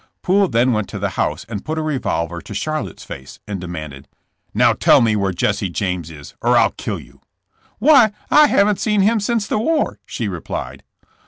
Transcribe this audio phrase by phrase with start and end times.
[0.23, 3.61] Poole then went to the house and put a revolver to Charlotte 's face and
[3.61, 4.07] demanded:
[4.51, 7.21] *'Now tell me where Jesse James is or I'll kill you.
[7.79, 10.81] ''*'Why, I haven' seen him since the war," she replied.